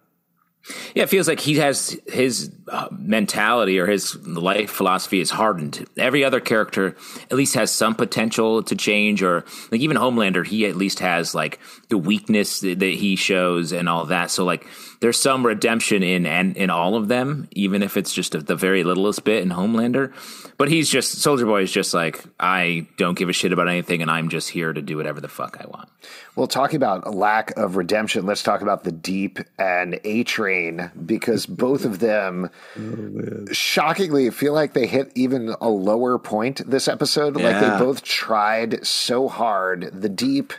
[0.93, 5.87] Yeah, it feels like he has his uh, mentality or his life philosophy is hardened.
[5.97, 6.95] Every other character
[7.31, 11.33] at least has some potential to change, or like even Homelander, he at least has
[11.33, 14.29] like the weakness that he shows and all that.
[14.29, 14.67] So like
[14.99, 18.83] there's some redemption in and in all of them, even if it's just the very
[18.83, 20.13] littlest bit in Homelander.
[20.57, 24.01] But he's just Soldier Boy is just like I don't give a shit about anything,
[24.01, 25.89] and I'm just here to do whatever the fuck I want.
[26.35, 30.91] Well, talking about a lack of redemption, let's talk about the Deep and A Train
[31.05, 36.87] because both of them, oh, shockingly, feel like they hit even a lower point this
[36.87, 37.39] episode.
[37.39, 37.49] Yeah.
[37.49, 39.89] Like they both tried so hard.
[39.93, 40.53] The Deep.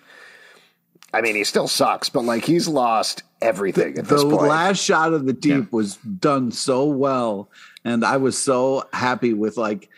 [1.12, 4.48] I mean, he still sucks, but like he's lost everything the, the point.
[4.48, 5.68] last shot of the deep yeah.
[5.70, 7.51] was done so well,
[7.85, 9.88] and I was so happy with like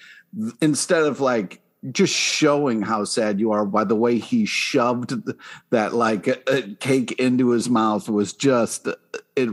[0.60, 5.14] instead of like just showing how sad you are by the way he shoved
[5.70, 8.86] that like uh, cake into his mouth was just
[9.34, 9.48] it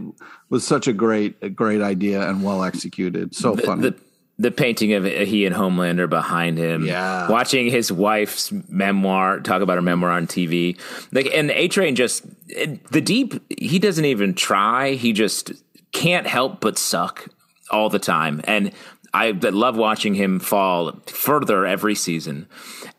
[0.49, 3.99] was such a great a great idea and well executed so the, funny the,
[4.39, 7.27] the painting of he and homelander behind him Yeah.
[7.29, 10.79] watching his wife's memoir talk about her memoir on tv
[11.11, 15.51] like and a train just it, the deep he doesn't even try he just
[15.91, 17.27] can't help but suck
[17.71, 18.71] all the time and
[19.13, 22.47] I love watching him fall further every season.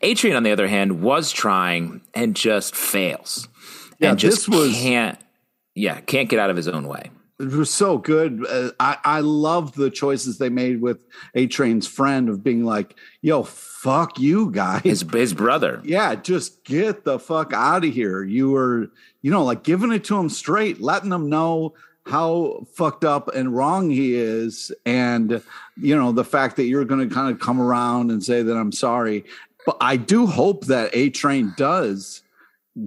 [0.01, 3.47] A Train, on the other hand, was trying and just fails,
[3.99, 5.17] Yeah, and just was- can't.
[5.75, 7.11] Yeah, can't get out of his own way.
[7.39, 8.45] It was so good.
[8.47, 10.99] Uh, I I love the choices they made with
[11.35, 15.81] A Train's friend of being like, "Yo, fuck you guys." His his brother.
[15.85, 18.23] yeah, just get the fuck out of here.
[18.23, 21.75] You were, you know, like giving it to him straight, letting him know
[22.05, 25.41] how fucked up and wrong he is, and
[25.77, 28.57] you know the fact that you're going to kind of come around and say that
[28.57, 29.23] I'm sorry.
[29.65, 32.21] But I do hope that A Train does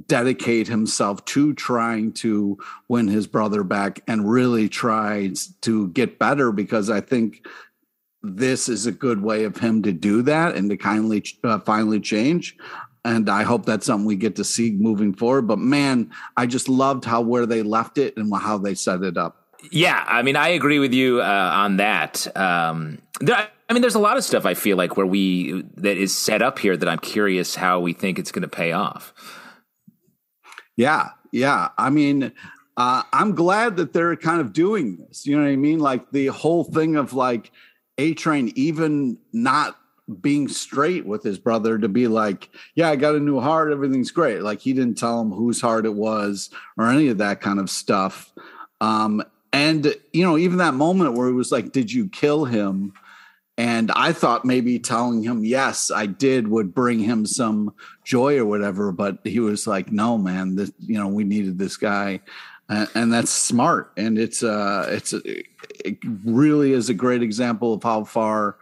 [0.07, 6.53] dedicate himself to trying to win his brother back and really tries to get better
[6.53, 7.47] because I think
[8.23, 11.99] this is a good way of him to do that and to kindly uh, finally
[11.99, 12.57] change
[13.05, 16.69] and i hope that's something we get to see moving forward but man i just
[16.69, 20.37] loved how where they left it and how they set it up Yeah, I mean,
[20.37, 22.27] I agree with you uh, on that.
[22.37, 25.97] Um, there, I mean, there's a lot of stuff I feel like where we that
[25.97, 29.15] is set up here that I'm curious how we think it's going to pay off.
[30.77, 31.69] Yeah, yeah.
[31.79, 32.33] I mean,
[32.77, 35.27] uh, I'm glad that they're kind of doing this.
[35.27, 35.79] You know what I mean?
[35.79, 37.51] Like the whole thing of like
[37.99, 39.77] A Train even not
[40.21, 44.11] being straight with his brother to be like, yeah, I got a new heart, everything's
[44.11, 44.43] great.
[44.43, 47.71] Like he didn't tell him whose heart it was or any of that kind of
[47.71, 48.33] stuff.
[48.81, 52.95] Um, and you know, even that moment where it was like, did you kill him?
[53.59, 58.45] And I thought maybe telling him yes, I did would bring him some joy or
[58.45, 58.93] whatever.
[58.93, 62.21] But he was like, no, man, this, you know, we needed this guy.
[62.69, 63.93] And, and that's smart.
[63.97, 68.57] And it's, uh, it's, it really is a great example of how far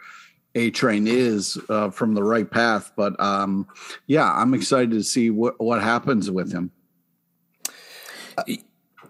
[0.55, 2.93] A Train is uh, from the right path.
[2.97, 3.67] But um,
[4.07, 6.71] yeah, I'm excited to see what, what happens with him.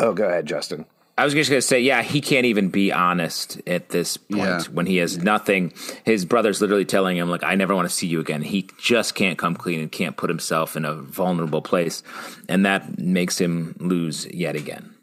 [0.00, 0.86] Oh, go ahead, Justin.
[1.20, 4.40] I was just going to say, yeah, he can't even be honest at this point
[4.40, 4.62] Yeah.
[4.72, 5.74] when he has nothing.
[6.04, 8.40] His brother's literally telling him, like, I never want to see you again.
[8.40, 12.02] He just can't come clean and can't put himself in a vulnerable place.
[12.48, 14.94] And that makes him lose yet again.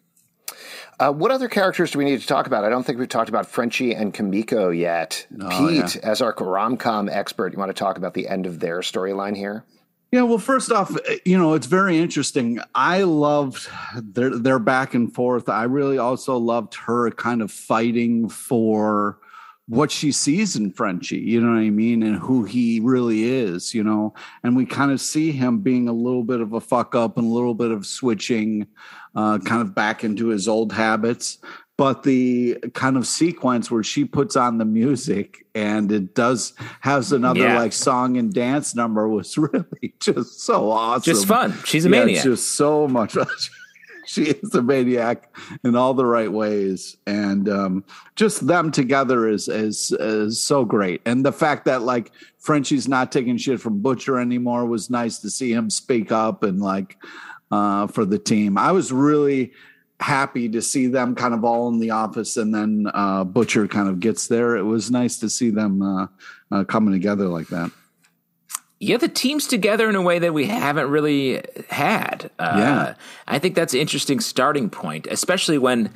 [0.99, 2.63] Uh, what other characters do we need to talk about?
[2.63, 5.27] I don't think we've talked about Frenchie and Kimiko yet.
[5.39, 6.01] Oh, Pete, yeah.
[6.09, 9.37] as our rom com expert, you want to talk about the end of their storyline
[9.37, 9.63] here?
[10.11, 12.59] Yeah, well, first off, you know, it's very interesting.
[12.73, 15.49] I loved their their back and forth.
[15.49, 19.19] I really also loved her kind of fighting for
[19.67, 23.73] what she sees in Frenchie, you know what I mean, and who he really is,
[23.73, 24.13] you know.
[24.43, 27.27] And we kind of see him being a little bit of a fuck up and
[27.27, 28.67] a little bit of switching
[29.13, 31.39] uh, kind of back into his old habits.
[31.77, 37.11] But the kind of sequence where she puts on the music and it does has
[37.11, 37.59] another Yeah.
[37.59, 41.03] like song and dance number was really just so awesome.
[41.13, 41.53] Just fun.
[41.65, 42.23] She's a Yeah, maniac.
[42.23, 43.15] Just so much.
[44.07, 45.29] she is a maniac
[45.63, 47.83] in all the right ways, and um,
[48.15, 51.01] just them together is is is so great.
[51.05, 55.29] And the fact that like Frenchie's not taking shit from Butcher anymore was nice to
[55.29, 56.97] see him speak up and like
[57.51, 58.57] uh, for the team.
[58.57, 59.51] I was really
[59.99, 63.89] happy to see them kind of all in the office, and then uh, Butcher kind
[63.89, 64.55] of gets there.
[64.55, 66.07] It was nice to see them uh,
[66.51, 67.71] uh, coming together like that.
[68.79, 72.29] Yeah, the team's together in a way that we haven't really had.
[72.37, 72.93] Uh, Yeah.
[73.27, 75.91] I think that's an interesting starting point, especially when.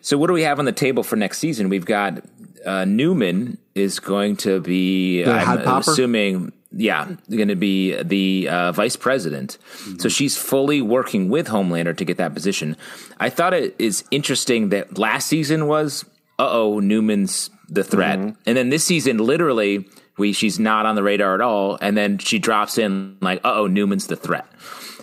[0.00, 1.68] So, what do we have on the table for next season?
[1.68, 2.18] We've got
[2.64, 8.72] uh, Neuman is going to be, The I'm assuming, yeah, going to be the uh,
[8.72, 9.58] vice president.
[9.98, 12.76] So she's fully working with Homelander to get that position.
[13.18, 16.04] I thought it is interesting that last season was,
[16.38, 21.02] uh oh, Neuman's the threat, and then this season, literally, we she's not on the
[21.02, 24.46] radar at all, and then she drops in like, uh oh, Neuman's the threat.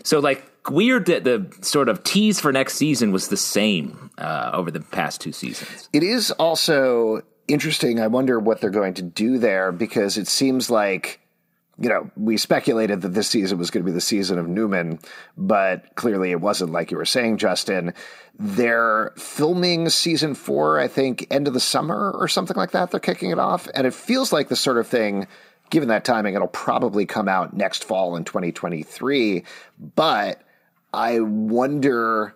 [0.04, 4.52] So like weird that the sort of tease for next season was the same uh,
[4.54, 5.90] over the past two seasons.
[5.94, 8.00] It is also interesting.
[8.00, 11.20] I wonder what they're going to do there because it seems like,
[11.80, 15.04] you know, we speculated that this season was going to be the season of Neuman,
[15.38, 17.94] but clearly it wasn't, like you were saying, Justin.
[18.38, 22.92] They're filming season four, I think, end of the summer or something like that.
[22.92, 23.68] They're kicking it off.
[23.74, 25.28] And it feels like the sort of thing,
[25.70, 29.44] given that timing, it'll probably come out next fall in 2023.
[29.96, 30.42] But
[30.94, 32.36] I wonder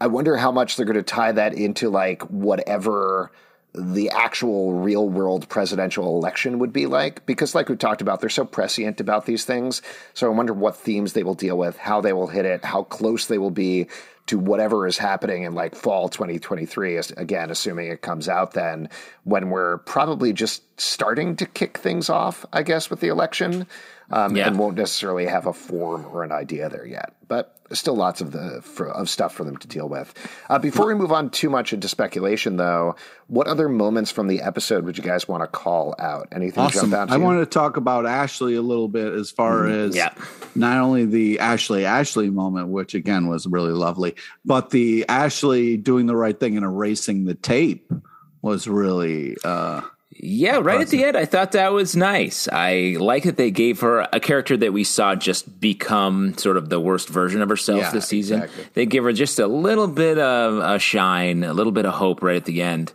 [0.00, 3.30] I wonder how much they're going to tie that into like whatever
[3.74, 7.24] the actual real world presidential election would be like.
[7.26, 9.82] Because like we talked about they're so prescient about these things.
[10.14, 12.82] So i wonder what themes they will deal with how they will hit it how
[12.84, 13.88] close they will be
[14.26, 18.88] to whatever is happening in like fall 2023 again assuming it comes out then
[19.24, 23.66] when we're probably just starting to kick things off i guess with the election
[24.12, 24.46] um, yeah.
[24.46, 27.14] and won't necessarily have a form or an idea there yet.
[27.28, 30.12] But still lots of the for, of stuff for them to deal with.
[30.50, 32.94] Uh, before we move on too much into speculation, though,
[33.28, 36.28] what other moments from the episode would you guys want to call out?
[36.32, 36.90] Anything awesome.
[36.90, 37.10] jump out?
[37.10, 40.12] I wanted to talk about Ashley a little bit as far mm, as yeah.
[40.54, 44.11] not only the Ashley Ashley moment, which again was really lovely,
[44.44, 47.92] but the Ashley doing the right thing and erasing the tape
[48.40, 49.36] was really.
[49.44, 49.82] Uh,
[50.14, 52.46] yeah, right at the end, I thought that was nice.
[52.52, 56.68] I like that they gave her a character that we saw just become sort of
[56.68, 58.42] the worst version of herself yeah, this season.
[58.42, 58.66] Exactly.
[58.74, 62.22] They give her just a little bit of a shine, a little bit of hope
[62.22, 62.92] right at the end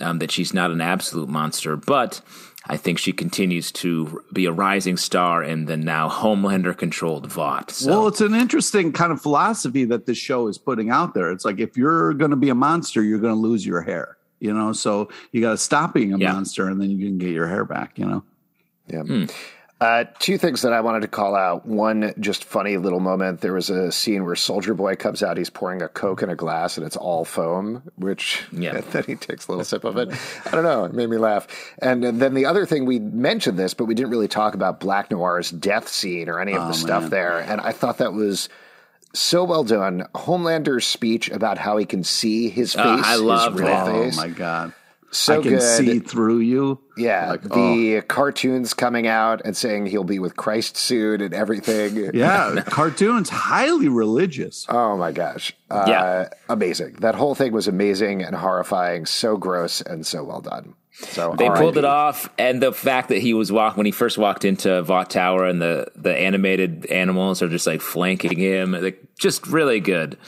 [0.00, 1.76] um, that she's not an absolute monster.
[1.76, 2.20] But
[2.68, 7.70] I think she continues to be a rising star in the now Homelander controlled Vought.
[7.70, 7.90] So.
[7.90, 11.32] Well, it's an interesting kind of philosophy that this show is putting out there.
[11.32, 14.18] It's like if you're going to be a monster, you're going to lose your hair
[14.40, 16.32] you know so you got to stop being a yeah.
[16.32, 18.22] monster and then you can get your hair back you know
[18.86, 19.32] yeah mm.
[19.80, 21.64] Uh, two things that I wanted to call out.
[21.64, 23.40] One, just funny little moment.
[23.40, 25.36] There was a scene where Soldier Boy comes out.
[25.36, 27.82] He's pouring a Coke in a glass, and it's all foam.
[27.96, 28.80] Which, yeah.
[28.80, 30.12] Then he takes a little sip of it.
[30.46, 30.84] I don't know.
[30.84, 31.46] It made me laugh.
[31.80, 34.80] And, and, then the other thing we mentioned this, but we didn't really talk about
[34.80, 37.10] Black Noir's death scene or any of oh, the stuff man.
[37.10, 37.38] there.
[37.38, 38.48] And I thought that was
[39.14, 40.06] so well done.
[40.14, 42.84] Homelander's speech about how he can see his face.
[42.84, 43.86] Uh, I love his real that.
[43.86, 44.18] Face.
[44.18, 44.72] Oh my god.
[45.10, 45.62] So I can good.
[45.62, 46.80] see through you.
[46.96, 48.02] Yeah, like, the oh.
[48.02, 51.78] cartoons coming out and saying he'll be with Christ soon and everything.
[52.18, 54.66] Yeah, cartoons highly religious.
[54.68, 56.94] Oh my gosh, uh, yeah, amazing.
[57.00, 59.06] That whole thing was amazing and horrifying.
[59.06, 60.74] So gross and so well done.
[60.92, 64.18] So they pulled it off, and the fact that he was walk when he first
[64.18, 69.00] walked into Vought Tower, and the the animated animals are just like flanking him, like
[69.16, 70.18] just really good.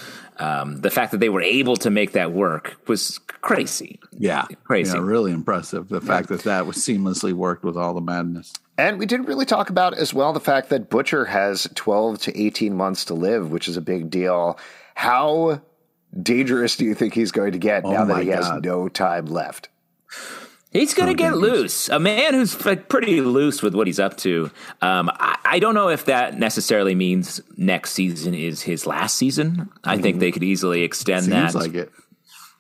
[0.40, 4.00] Um, the fact that they were able to make that work was crazy.
[4.12, 4.96] Yeah, crazy.
[4.96, 5.88] Yeah, really impressive.
[5.88, 8.54] The fact that that was seamlessly worked with all the madness.
[8.78, 12.42] And we didn't really talk about as well the fact that Butcher has 12 to
[12.42, 14.58] 18 months to live, which is a big deal.
[14.94, 15.60] How
[16.20, 18.42] dangerous do you think he's going to get oh now that he God.
[18.42, 19.68] has no time left?
[20.72, 21.88] He's going to get loose.
[21.88, 24.50] A man who's like pretty loose with what he's up to.
[24.80, 29.68] Um, I, I, don't know if that necessarily means next season is his last season.
[29.82, 30.02] I mm-hmm.
[30.02, 31.58] think they could easily extend Seems that.
[31.58, 31.90] like it.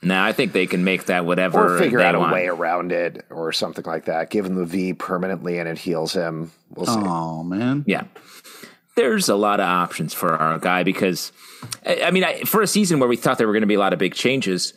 [0.02, 3.26] No, I think they can make that whatever or figure out a way around it
[3.28, 4.30] or something like that.
[4.30, 6.50] Give him the V permanently and it heals him.
[6.70, 7.00] We'll see.
[7.04, 8.04] Oh man, yeah.
[8.96, 11.32] There's a lot of options for our guy because,
[11.86, 13.78] I mean, I, for a season where we thought there were going to be a
[13.78, 14.72] lot of big changes,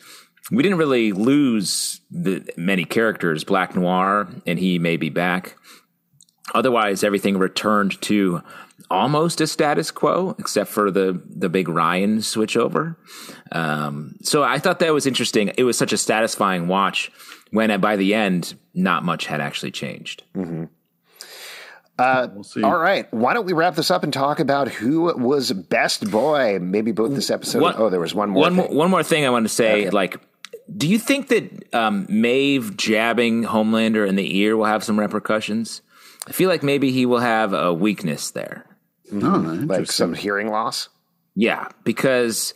[0.52, 3.44] we didn't really lose the many characters.
[3.44, 5.56] Black Noir, and he may be back.
[6.54, 8.42] Otherwise, everything returned to
[8.92, 12.96] almost a status quo, except for the the big Ryan switchover.
[13.52, 15.52] Um, so I thought that was interesting.
[15.58, 17.12] It was such a satisfying watch
[17.52, 20.24] when, by the end, not much had actually changed.
[20.36, 20.66] Mm-hmm.
[21.98, 23.12] Uh, we'll all right.
[23.14, 26.58] Why don't we wrap this up and talk about who was best boy?
[26.60, 27.62] Maybe both this episode.
[27.62, 28.42] One, oh, there was one more.
[28.42, 28.66] One thing.
[28.66, 29.82] more, one more thing I want to say.
[29.82, 29.90] Okay.
[29.92, 30.20] Like
[30.76, 35.82] do you think that um, Maeve jabbing Homelander in the ear will have some repercussions?
[36.28, 38.66] I feel like maybe he will have a weakness there.
[39.12, 39.66] Mm-hmm.
[39.68, 40.90] like some hearing loss?
[41.36, 42.54] Yeah, because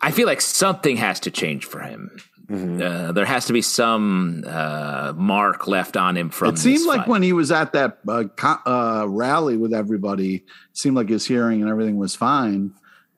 [0.00, 2.16] I feel like something has to change for him.
[2.48, 2.80] Mm-hmm.
[2.82, 6.54] Uh, there has to be some uh, mark left on him from.
[6.54, 7.08] It seemed like fight.
[7.08, 11.26] when he was at that uh, co- uh, rally with everybody, it seemed like his
[11.26, 12.72] hearing and everything was fine.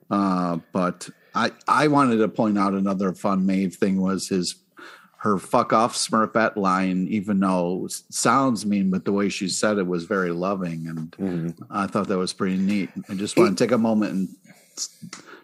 [0.09, 4.55] Uh, but I I wanted to point out another fun Maeve thing was his
[5.17, 9.77] her fuck off Smurfette line, even though it sounds mean, but the way she said
[9.77, 11.63] it was very loving, and mm-hmm.
[11.69, 12.89] I thought that was pretty neat.
[13.07, 14.29] I just want to take a moment and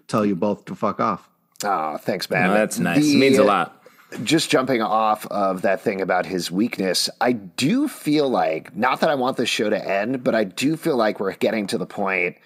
[0.08, 1.30] tell you both to fuck off.
[1.63, 2.47] Oh, thanks, man.
[2.47, 3.04] No, that's nice.
[3.04, 3.84] The, it means a lot.
[4.23, 9.12] Just jumping off of that thing about his weakness, I do feel like, not that
[9.12, 11.86] I want this show to end, but I do feel like we're getting to the
[11.86, 12.38] point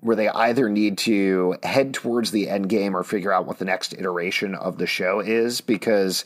[0.00, 3.64] where they either need to head towards the end game or figure out what the
[3.64, 6.24] next iteration of the show is because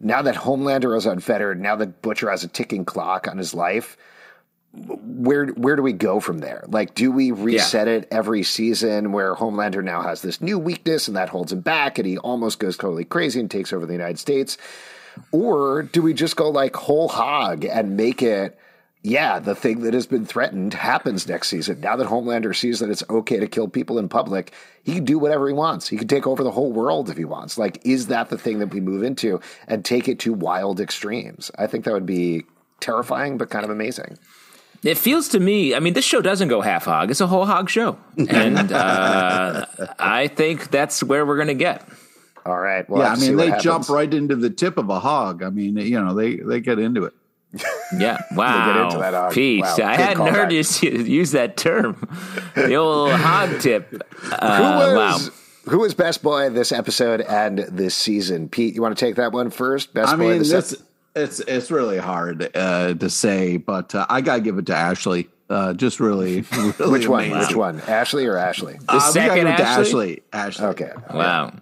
[0.00, 3.96] now that Homelander is unfettered, now that Butcher has a ticking clock on his life,
[4.72, 6.64] where where do we go from there?
[6.68, 7.94] Like, do we reset yeah.
[7.94, 11.98] it every season where Homelander now has this new weakness and that holds him back
[11.98, 14.58] and he almost goes totally crazy and takes over the United States?
[15.32, 18.58] Or do we just go like whole hog and make it
[19.06, 21.78] yeah, the thing that has been threatened happens next season.
[21.78, 24.52] Now that Homelander sees that it's okay to kill people in public,
[24.82, 25.86] he can do whatever he wants.
[25.86, 27.56] He can take over the whole world if he wants.
[27.56, 31.52] Like, is that the thing that we move into and take it to wild extremes?
[31.56, 32.46] I think that would be
[32.80, 34.18] terrifying, but kind of amazing.
[34.82, 37.12] It feels to me, I mean, this show doesn't go half hog.
[37.12, 37.98] It's a whole hog show.
[38.28, 39.66] And uh,
[40.00, 41.88] I think that's where we're going to get.
[42.44, 42.88] All right.
[42.90, 45.44] Well, yeah, I mean, they jump right into the tip of a hog.
[45.44, 47.14] I mean, you know, they, they get into it.
[47.96, 48.18] Yeah.
[48.34, 48.98] Wow.
[48.98, 49.76] that Pete, wow.
[49.82, 52.08] I hadn't heard you use that term.
[52.54, 54.02] The old hog tip.
[54.30, 55.32] Uh, who was, wow.
[55.70, 58.48] Who was best boy this episode and this season?
[58.48, 59.94] Pete, you want to take that one first?
[59.94, 60.82] Best I boy mean, this,
[61.16, 65.28] it's it's really hard uh, to say, but uh, I gotta give it to Ashley.
[65.48, 67.24] Uh, just really, really which one?
[67.24, 67.40] Amazing.
[67.48, 67.80] Which one?
[67.80, 68.74] Ashley or Ashley?
[68.74, 69.64] The uh, second Ashley?
[69.64, 70.22] Ashley.
[70.32, 70.66] Ashley.
[70.66, 70.92] Okay.
[71.12, 71.54] Wow.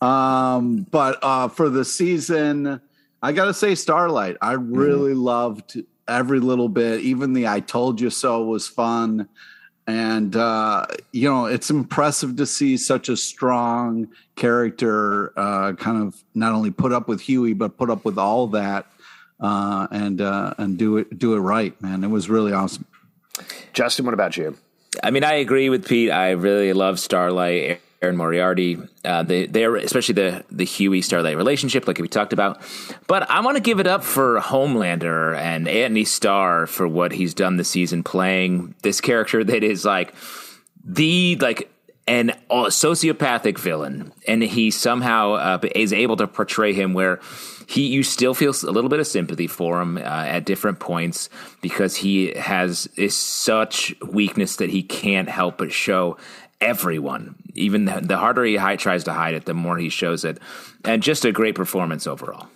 [0.00, 2.80] Um, but uh, for the season,
[3.22, 4.36] I gotta say Starlight.
[4.40, 5.22] I really mm.
[5.22, 7.00] loved every little bit.
[7.00, 9.28] Even the "I told you so" was fun.
[9.86, 16.22] And uh, you know, it's impressive to see such a strong character uh, kind of
[16.34, 18.86] not only put up with Hughie but put up with all that
[19.40, 22.04] uh, and uh, and do it do it right, man.
[22.04, 22.84] It was really awesome.
[23.72, 24.56] Justin, what about you?
[25.02, 26.10] I mean, I agree with Pete.
[26.10, 27.80] I really love Starlight.
[28.00, 32.60] Erin Moriarty, uh, they, they're especially the the Hughie Starlight relationship, like we talked about.
[33.08, 37.34] But I want to give it up for Homelander and Antony Starr for what he's
[37.34, 40.14] done this season, playing this character that is like
[40.84, 41.70] the like
[42.06, 47.20] an sociopathic villain, and he somehow uh, is able to portray him where
[47.68, 51.28] he you still feel a little bit of sympathy for him uh, at different points
[51.60, 56.16] because he has is such weakness that he can't help but show
[56.60, 57.36] everyone.
[57.54, 60.38] Even the, the harder he tries to hide it, the more he shows it,
[60.84, 62.48] and just a great performance overall.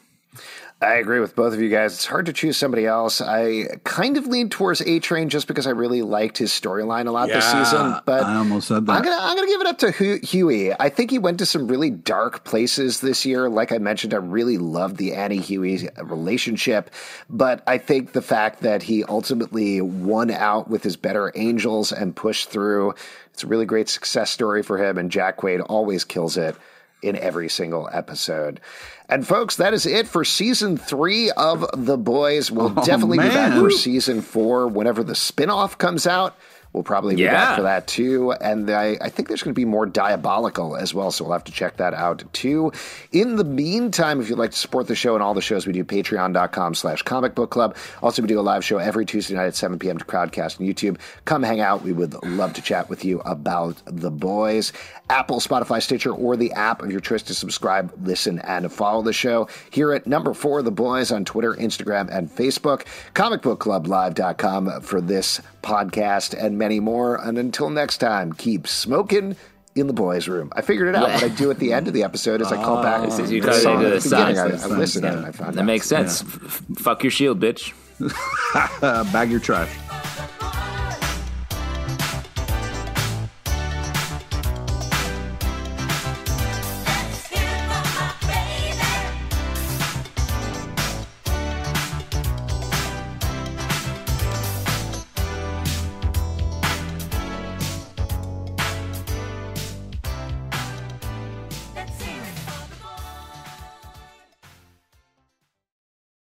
[0.82, 1.94] I agree with both of you guys.
[1.94, 3.20] It's hard to choose somebody else.
[3.20, 7.12] I kind of lean towards A Train just because I really liked his storyline a
[7.12, 8.00] lot yeah, this season.
[8.04, 8.92] But I almost said that.
[8.92, 10.72] I'm gonna I'm gonna give it up to Hughie.
[10.78, 13.48] I think he went to some really dark places this year.
[13.48, 16.90] Like I mentioned, I really loved the Annie Hughie relationship,
[17.30, 22.16] but I think the fact that he ultimately won out with his better angels and
[22.16, 22.94] pushed through.
[23.32, 26.54] It's a really great success story for him, and Jack Quaid always kills it
[27.02, 28.60] in every single episode.
[29.08, 32.50] And folks, that is it for season three of The Boys.
[32.50, 33.28] We'll oh, definitely man.
[33.28, 36.36] be back for season four whenever the spinoff comes out.
[36.72, 37.32] We'll probably be yeah.
[37.32, 38.32] back for that too.
[38.32, 41.10] And I, I think there's going to be more diabolical as well.
[41.10, 42.72] So we'll have to check that out too.
[43.12, 45.74] In the meantime, if you'd like to support the show and all the shows we
[45.74, 47.76] do, patreon.com slash comic book club.
[48.02, 49.98] Also, we do a live show every Tuesday night at 7 p.m.
[49.98, 50.98] to Crowdcast and YouTube.
[51.26, 51.82] Come hang out.
[51.82, 54.72] We would love to chat with you about the boys.
[55.10, 59.12] Apple, Spotify, Stitcher, or the app of your choice to subscribe, listen, and follow the
[59.12, 59.46] show.
[59.70, 62.86] Here at number four, The Boys on Twitter, Instagram, and Facebook.
[63.14, 67.16] Comicbookclublive.com for this podcast and many more.
[67.16, 69.36] And until next time, keep smoking
[69.74, 70.52] in the boys' room.
[70.54, 71.08] I figured it out.
[71.08, 73.40] What I do at the end of the episode is I call back oh, you
[73.40, 74.38] the song at the beginning.
[74.38, 75.66] I, I listened and I found that out.
[75.66, 76.22] makes sense.
[76.22, 76.28] Yeah.
[76.44, 77.72] F- fuck your shield, bitch.
[79.12, 79.70] Bag your trash.